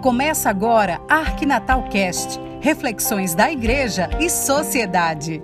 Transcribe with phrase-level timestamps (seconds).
[0.00, 5.42] Começa agora Arquinatal Cast, reflexões da igreja e sociedade.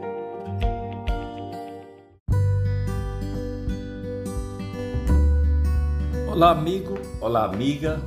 [6.27, 8.01] Olá, amigo, olá, amiga.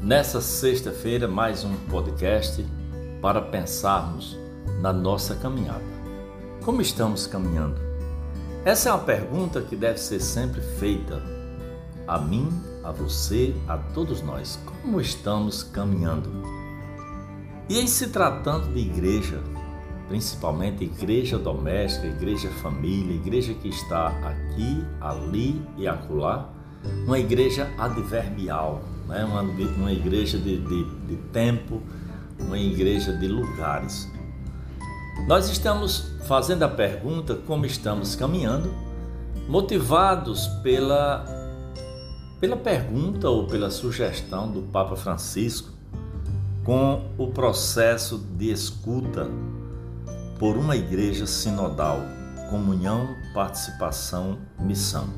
[0.00, 2.64] Nessa sexta-feira, mais um podcast
[3.20, 4.38] para pensarmos
[4.80, 5.82] na nossa caminhada.
[6.64, 7.80] Como estamos caminhando?
[8.64, 11.20] Essa é uma pergunta que deve ser sempre feita
[12.06, 14.58] a mim, a você, a todos nós.
[14.64, 16.30] Como estamos caminhando?
[17.68, 19.40] E em se tratando de igreja,
[20.08, 26.50] principalmente igreja doméstica, igreja família, igreja que está aqui, ali e acolá,
[27.06, 29.24] uma igreja adverbial, né?
[29.24, 31.80] uma, uma igreja de, de, de tempo,
[32.38, 34.10] uma igreja de lugares.
[35.26, 38.74] Nós estamos fazendo a pergunta como estamos caminhando,
[39.48, 41.41] motivados pela
[42.42, 45.70] pela pergunta ou pela sugestão do Papa Francisco
[46.64, 49.30] com o processo de escuta
[50.40, 52.00] por uma igreja sinodal,
[52.50, 55.08] comunhão, participação, missão.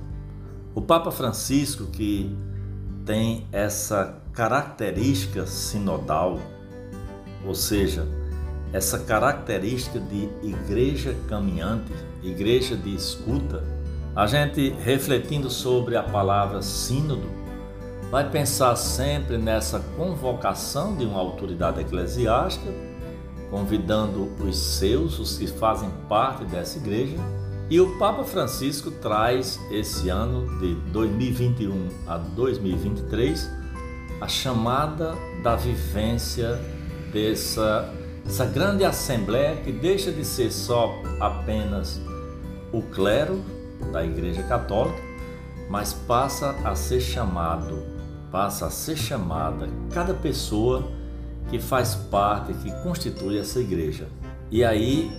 [0.75, 2.37] O Papa Francisco, que
[3.07, 6.39] tem essa característica sinodal,
[7.47, 8.07] ou seja,
[8.71, 11.91] essa característica de igreja caminhante,
[12.23, 13.65] igreja de escuta,
[14.15, 17.29] a gente refletindo sobre a palavra sínodo,
[18.11, 22.73] vai pensar sempre nessa convocação de uma autoridade eclesiástica,
[23.51, 27.17] convidando os seus, os que fazem parte dessa igreja,
[27.69, 33.51] e o Papa Francisco traz esse ano de 2021 a 2023
[34.21, 36.61] a chamada da vivência
[37.13, 37.93] dessa
[38.27, 42.01] essa grande assembleia que deixa de ser só apenas
[42.73, 43.45] o clero
[43.93, 45.03] da Igreja Católica,
[45.69, 47.83] mas passa a ser chamado,
[48.31, 50.91] passa a ser chamada cada pessoa
[51.49, 54.09] que faz parte, que constitui essa igreja.
[54.51, 55.11] E aí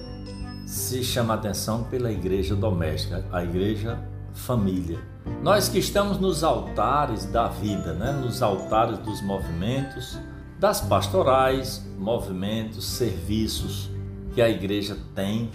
[0.66, 3.99] se chama a atenção pela igreja doméstica, a igreja
[4.33, 4.99] família.
[5.42, 8.11] Nós que estamos nos altares da vida, né?
[8.11, 10.20] nos altares dos movimentos,
[10.59, 13.89] das pastorais, movimentos, serviços
[14.33, 15.49] que a igreja tem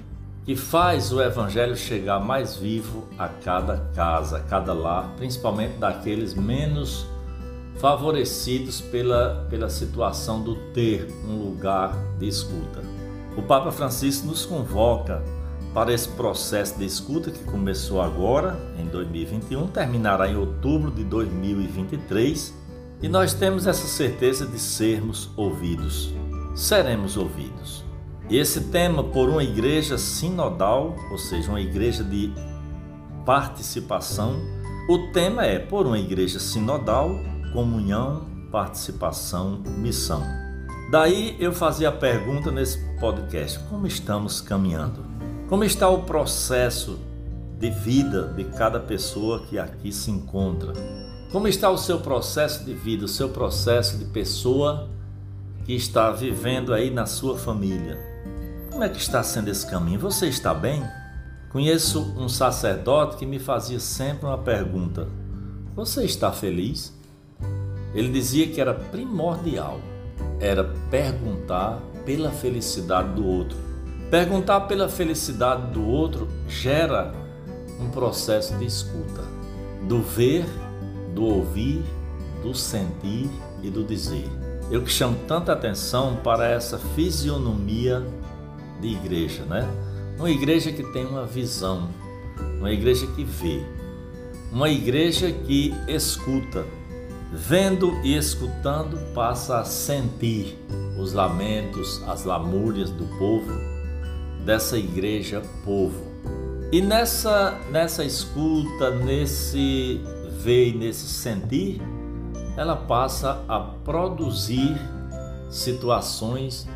[0.44, 6.34] que faz o Evangelho chegar mais vivo a cada casa, a cada lar, principalmente daqueles
[6.34, 7.06] menos
[7.78, 12.80] favorecidos pela, pela situação do ter um lugar de escuta.
[13.36, 15.22] O Papa Francisco nos convoca
[15.72, 22.54] para esse processo de escuta que começou agora, em 2021, terminará em outubro de 2023,
[23.02, 26.12] e nós temos essa certeza de sermos ouvidos.
[26.54, 27.89] Seremos ouvidos.
[28.30, 32.32] Esse tema, por uma igreja sinodal, ou seja, uma igreja de
[33.26, 34.36] participação,
[34.88, 37.10] o tema é por uma igreja sinodal,
[37.52, 40.22] comunhão, participação, missão.
[40.92, 45.04] Daí eu fazia a pergunta nesse podcast: como estamos caminhando?
[45.48, 47.00] Como está o processo
[47.58, 50.72] de vida de cada pessoa que aqui se encontra?
[51.32, 54.88] Como está o seu processo de vida, o seu processo de pessoa
[55.64, 58.09] que está vivendo aí na sua família?
[58.70, 59.98] Como é que está sendo esse caminho?
[59.98, 60.82] Você está bem?
[61.50, 65.08] Conheço um sacerdote que me fazia sempre uma pergunta:
[65.74, 66.96] Você está feliz?
[67.92, 69.80] Ele dizia que era primordial,
[70.38, 73.58] era perguntar pela felicidade do outro.
[74.08, 77.12] Perguntar pela felicidade do outro gera
[77.80, 79.22] um processo de escuta,
[79.88, 80.46] do ver,
[81.14, 81.82] do ouvir,
[82.42, 83.28] do sentir
[83.62, 84.28] e do dizer.
[84.70, 88.06] Eu que chamo tanta atenção para essa fisionomia
[88.80, 89.68] de igreja, né?
[90.18, 91.88] Uma igreja que tem uma visão,
[92.58, 93.62] uma igreja que vê,
[94.52, 96.64] uma igreja que escuta.
[97.32, 100.58] Vendo e escutando, passa a sentir
[100.98, 103.52] os lamentos, as lamúrias do povo,
[104.44, 106.10] dessa igreja povo.
[106.72, 110.00] E nessa, nessa escuta, nesse
[110.42, 111.80] ver e nesse sentir,
[112.56, 114.76] ela passa a produzir
[115.50, 116.68] situações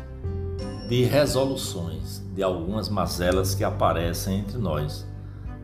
[0.87, 5.05] de resoluções de algumas mazelas que aparecem entre nós.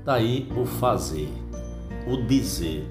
[0.04, 1.32] Daí o fazer,
[2.08, 2.88] o dizer.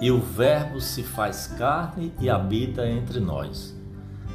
[0.00, 3.74] E o Verbo se faz carne e habita entre nós.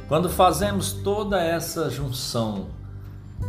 [0.08, 2.66] Quando fazemos toda essa junção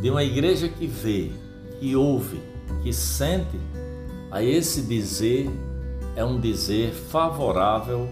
[0.01, 1.31] de uma igreja que vê,
[1.80, 2.42] que ouve,
[2.83, 3.59] que sente,
[4.30, 5.50] a esse dizer
[6.15, 8.07] é um dizer favorável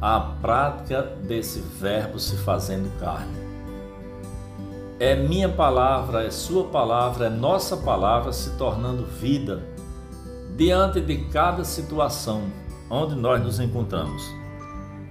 [0.00, 3.47] à prática desse Verbo se fazendo carne.
[5.00, 9.62] É minha palavra, é sua palavra, é nossa palavra se tornando vida
[10.56, 12.50] diante de cada situação
[12.90, 14.34] onde nós nos encontramos.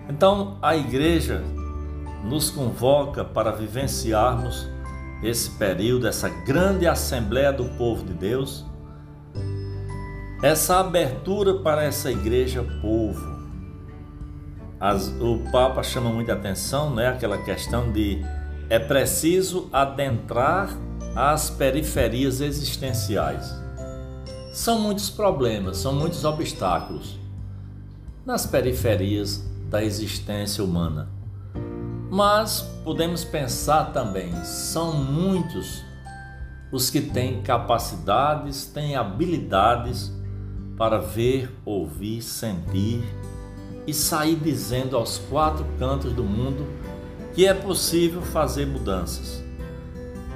[0.09, 1.41] Então, a igreja
[2.23, 4.67] nos convoca para vivenciarmos
[5.23, 8.65] esse período, essa grande assembleia do povo de Deus,
[10.43, 13.37] essa abertura para essa igreja povo.
[14.79, 17.07] As, o Papa chama muita atenção, né?
[17.07, 18.21] Aquela questão de
[18.69, 20.77] é preciso adentrar
[21.15, 23.53] as periferias existenciais.
[24.51, 27.17] São muitos problemas, são muitos obstáculos
[28.25, 31.09] nas periferias da existência humana.
[32.09, 35.83] Mas podemos pensar também, são muitos
[36.71, 40.11] os que têm capacidades, têm habilidades
[40.77, 43.03] para ver, ouvir, sentir
[43.85, 46.65] e sair dizendo aos quatro cantos do mundo
[47.37, 49.43] que é possível fazer mudanças.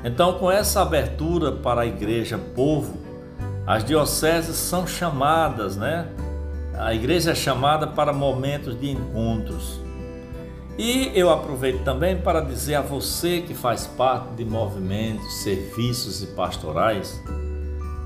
[0.06, 2.96] Então, com essa abertura para a igreja povo,
[3.66, 6.08] as dioceses são chamadas, né?
[6.76, 9.82] A igreja é chamada para momentos de encontros
[10.78, 16.28] e eu aproveito também para dizer a você que faz parte de movimentos, serviços e
[16.28, 17.20] pastorais,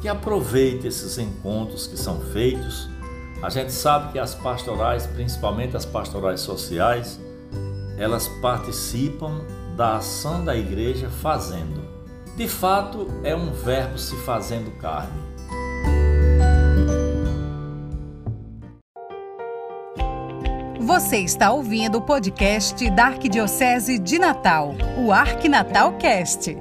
[0.02, 2.90] que aproveite esses encontros que são feitos.
[3.44, 7.20] A gente sabe que as pastorais, principalmente as pastorais sociais,
[7.98, 9.42] elas participam
[9.76, 11.84] da ação da igreja fazendo.
[12.36, 15.26] De fato, é um verbo se fazendo carne.
[20.80, 26.56] Você está ouvindo o podcast da Arquidiocese de Natal, o Arquinatal Cast.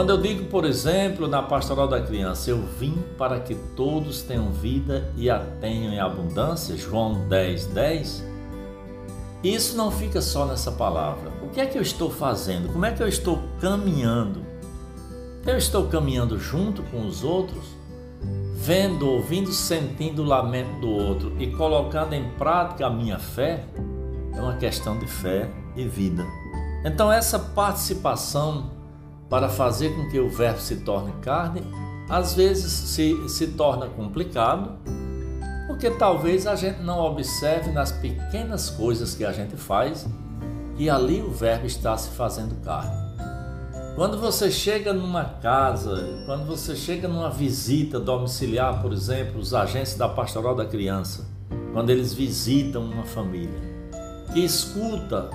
[0.00, 4.50] Quando eu digo, por exemplo, na pastoral da criança, eu vim para que todos tenham
[4.50, 8.24] vida e a tenham em abundância, João 10, 10,
[9.44, 11.30] isso não fica só nessa palavra.
[11.42, 12.72] O que é que eu estou fazendo?
[12.72, 14.40] Como é que eu estou caminhando?
[15.46, 17.62] Eu estou caminhando junto com os outros?
[18.54, 23.66] vendo, ouvindo, sentindo o lamento do outro e colocando em prática a minha fé,
[24.34, 26.24] é uma questão de fé e vida.
[26.86, 28.79] Então, essa participação
[29.30, 31.62] para fazer com que o Verbo se torne carne,
[32.08, 34.76] às vezes se, se torna complicado,
[35.68, 40.06] porque talvez a gente não observe nas pequenas coisas que a gente faz
[40.76, 42.98] que ali o Verbo está se fazendo carne.
[43.94, 49.94] Quando você chega numa casa, quando você chega numa visita domiciliar, por exemplo, os agentes
[49.94, 51.28] da pastoral da criança,
[51.72, 53.60] quando eles visitam uma família,
[54.32, 55.28] que escuta,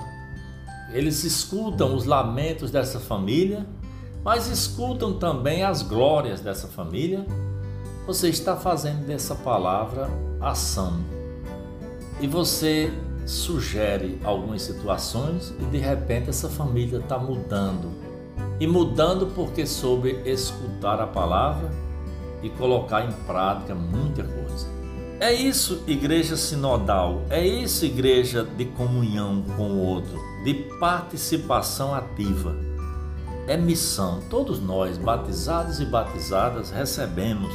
[0.92, 3.64] eles escutam os lamentos dessa família,
[4.26, 7.24] mas escutam também as glórias dessa família,
[8.08, 10.98] você está fazendo dessa palavra ação.
[12.20, 12.92] E você
[13.24, 17.92] sugere algumas situações e de repente essa família está mudando
[18.58, 21.70] e mudando porque soube escutar a palavra
[22.42, 24.66] e colocar em prática muita coisa.
[25.20, 32.75] É isso, igreja sinodal, é isso, igreja de comunhão com o outro, de participação ativa.
[33.46, 34.20] É missão.
[34.28, 37.52] Todos nós, batizados e batizadas, recebemos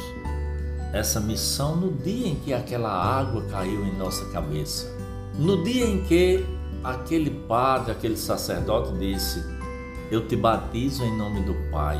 [0.92, 4.90] essa missão no dia em que aquela água caiu em nossa cabeça.
[5.38, 6.44] No dia em que
[6.82, 9.42] aquele padre, aquele sacerdote disse:
[10.12, 11.98] eu te batizo em nome do Pai.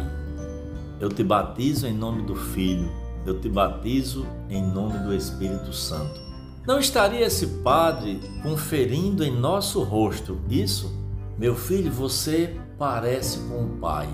[1.01, 2.93] Eu te batizo em nome do Filho.
[3.25, 6.21] Eu te batizo em nome do Espírito Santo.
[6.67, 10.95] Não estaria esse Padre conferindo em nosso rosto isso?
[11.39, 14.09] Meu filho, você parece com o Pai.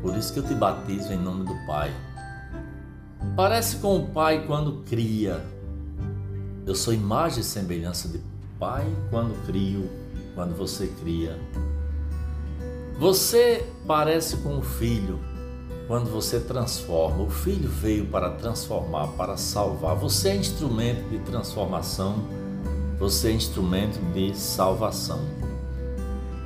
[0.00, 1.92] Por isso que eu te batizo em nome do Pai.
[3.34, 5.44] Parece com o Pai quando cria.
[6.64, 8.20] Eu sou imagem e semelhança de
[8.60, 9.90] Pai quando crio,
[10.36, 11.36] quando você cria.
[12.96, 15.18] Você parece com o filho
[15.88, 17.24] quando você transforma.
[17.24, 19.96] O filho veio para transformar, para salvar.
[19.96, 22.24] Você é instrumento de transformação,
[23.00, 25.45] você é instrumento de salvação.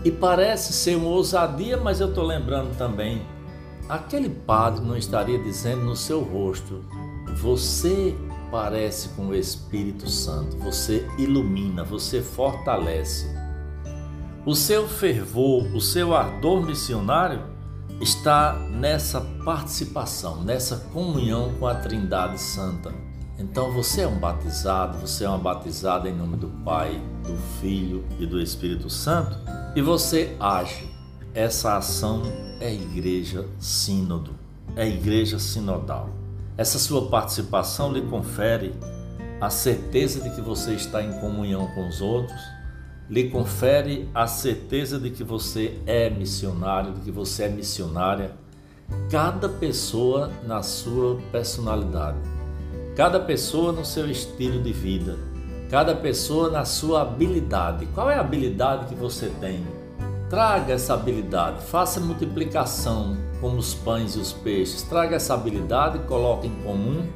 [0.02, 3.20] E parece ser uma ousadia, mas eu estou lembrando também,
[3.88, 6.82] aquele padre não estaria dizendo no seu rosto:
[7.36, 8.16] Você
[8.50, 13.26] parece com o Espírito Santo, você ilumina, você fortalece.
[14.46, 17.42] O seu fervor, o seu ardor missionário
[18.00, 22.90] está nessa participação, nessa comunhão com a Trindade Santa.
[23.38, 28.02] Então você é um batizado, você é uma batizada em nome do Pai, do Filho
[28.18, 30.88] e do Espírito Santo e você age.
[31.32, 32.22] Essa ação
[32.60, 34.32] é igreja sínodo,
[34.74, 36.10] é igreja sinodal.
[36.56, 38.74] Essa sua participação lhe confere
[39.40, 42.40] a certeza de que você está em comunhão com os outros
[43.10, 48.30] lhe confere a certeza de que você é missionário, de que você é missionária,
[49.10, 52.18] cada pessoa na sua personalidade.
[52.94, 55.18] Cada pessoa no seu estilo de vida,
[55.70, 57.86] cada pessoa na sua habilidade.
[57.94, 59.64] Qual é a habilidade que você tem?
[60.28, 64.82] Traga essa habilidade, faça multiplicação como os pães e os peixes.
[64.82, 67.06] Traga essa habilidade, coloque em comum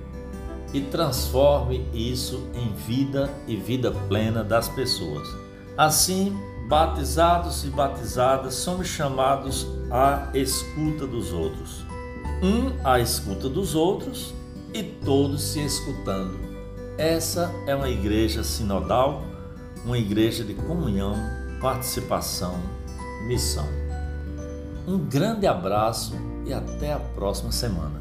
[0.72, 5.28] e transforme isso em vida e vida plena das pessoas.
[5.76, 6.36] Assim,
[6.68, 11.84] batizados e batizadas somos chamados à escuta dos outros.
[12.42, 14.32] Um à escuta dos outros
[14.72, 16.53] e todos se escutando.
[16.96, 19.24] Essa é uma igreja sinodal,
[19.84, 21.16] uma igreja de comunhão,
[21.60, 22.54] participação,
[23.26, 23.66] missão.
[24.86, 26.14] Um grande abraço
[26.46, 28.00] e até a próxima semana.